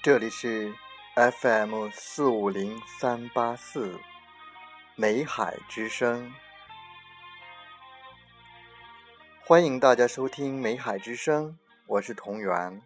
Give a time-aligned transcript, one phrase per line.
[0.00, 0.72] 这里是
[1.16, 3.98] FM 四五零三八四
[4.94, 6.32] 美海之声，
[9.44, 12.80] 欢迎大家收听美海之声，我是同源。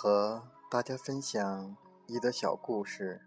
[0.00, 1.76] 和大家分享
[2.06, 3.20] 一个小故事。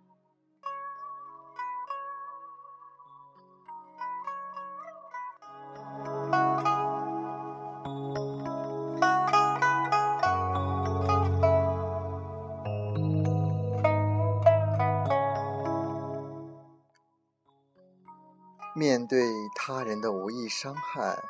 [18.74, 21.22] 面对他人的无意伤害，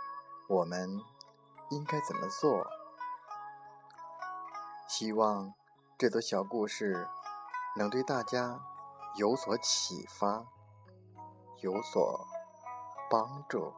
[0.48, 1.02] 我们
[1.72, 2.68] 应该怎么做？
[4.94, 5.54] 希望
[5.98, 7.08] 这则小故事
[7.78, 8.60] 能对大家
[9.16, 10.46] 有所启发，
[11.62, 12.28] 有所
[13.10, 13.72] 帮助。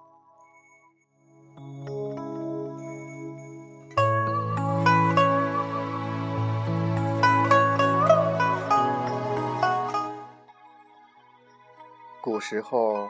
[12.19, 13.07] 古时候，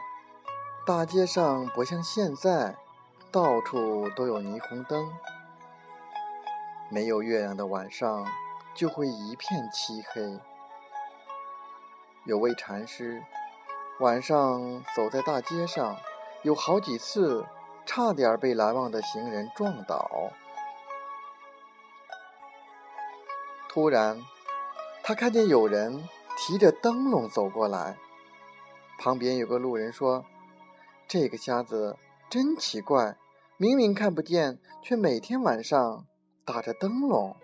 [0.84, 2.76] 大街上不像现在，
[3.32, 5.10] 到处都有霓虹灯。
[6.90, 8.26] 没有月亮的晚上，
[8.74, 10.38] 就会一片漆黑。
[12.24, 13.22] 有位禅师
[14.00, 15.96] 晚上走在大街上，
[16.42, 17.44] 有好几次
[17.84, 20.30] 差点被来往的行人撞倒。
[23.68, 24.22] 突然，
[25.02, 27.96] 他看见有人提着灯笼走过来，
[28.98, 30.24] 旁边有个路人说
[31.08, 31.98] ：“这个瞎子
[32.30, 33.16] 真奇怪，
[33.56, 36.06] 明明看不见，却每天晚上。”
[36.46, 37.34] 打着灯笼，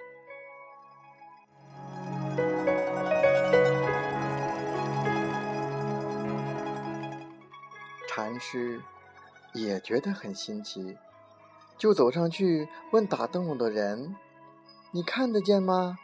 [8.06, 8.82] 禅师
[9.54, 10.98] 也觉得很新奇，
[11.78, 14.14] 就走上去问打灯笼的人
[14.92, 15.96] ：“你看得见吗？”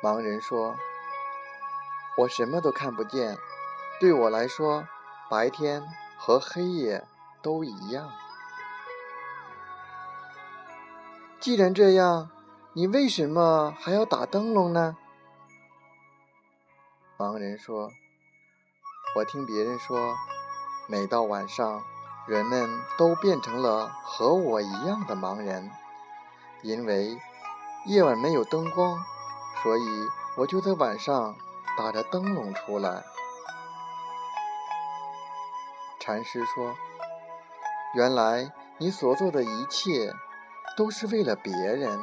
[0.00, 0.76] 盲人说
[2.18, 3.36] ：“我什么都看不见，
[3.98, 4.86] 对我来说，
[5.28, 5.82] 白天
[6.16, 7.04] 和黑夜
[7.42, 8.12] 都一样。”
[11.42, 12.30] 既然这样，
[12.72, 14.96] 你为什么还要打灯笼呢？
[17.18, 17.90] 盲人说
[19.18, 20.14] ：“我听别人说，
[20.86, 21.82] 每到晚上，
[22.28, 25.68] 人们都变成了和我一样的盲人，
[26.62, 27.18] 因为
[27.86, 29.04] 夜晚没有灯光，
[29.64, 29.82] 所以
[30.36, 31.34] 我就在晚上
[31.76, 33.02] 打着灯笼出来。”
[35.98, 36.76] 禅师说
[37.96, 40.14] ：“原来你所做的一切。”
[40.76, 41.98] 都是为了别人。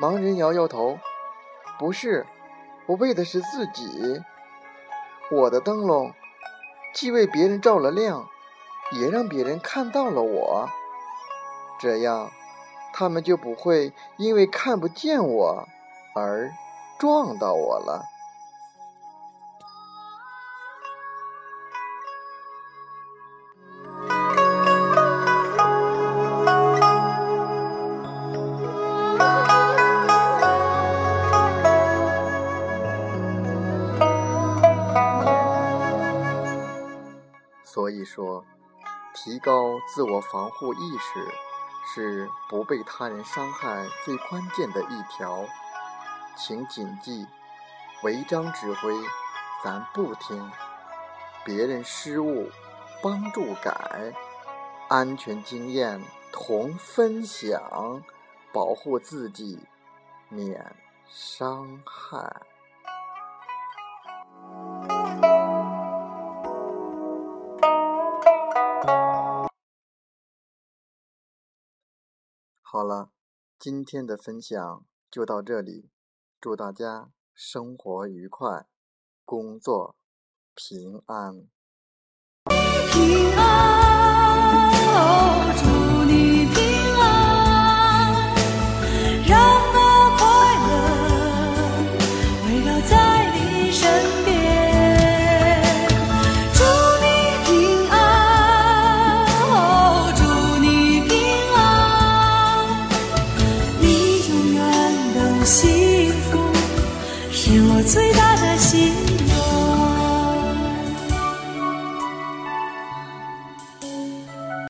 [0.00, 0.98] 盲人摇摇头
[1.78, 2.26] ：“不是，
[2.86, 4.22] 我为的是自己。
[5.30, 6.12] 我的灯笼
[6.94, 8.28] 既为别人照了亮，
[8.92, 10.68] 也让别人看到了我。
[11.78, 12.30] 这样，
[12.92, 15.68] 他们就不会因为看不见我
[16.14, 16.52] 而
[16.98, 18.04] 撞到我了。”
[37.72, 38.44] 所以说，
[39.14, 41.24] 提高自我防护意识
[41.86, 45.46] 是不被他人伤害最关键的一条。
[46.36, 47.24] 请谨记，
[48.02, 48.92] 违章指挥
[49.62, 50.50] 咱不听，
[51.44, 52.50] 别人失误
[53.00, 54.12] 帮助改，
[54.88, 56.02] 安全经验
[56.32, 58.02] 同分享，
[58.52, 59.60] 保护自己
[60.28, 60.74] 免
[61.08, 62.49] 伤害。
[72.80, 73.10] 好了，
[73.58, 75.90] 今天的分享就到这里。
[76.40, 78.68] 祝大家生活愉快，
[79.26, 79.96] 工作
[80.54, 81.46] 平安。
[105.50, 106.38] 幸福，
[107.32, 109.09] 是我最大的幸福。